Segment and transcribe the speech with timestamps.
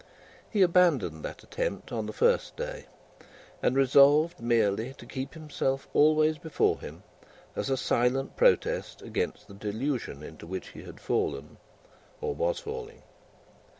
[0.49, 2.87] He abandoned that attempt on the first day,
[3.61, 7.03] and resolved merely to keep himself always before him,
[7.55, 11.57] as a silent protest against the delusion into which he had fallen,
[12.19, 13.03] or was falling.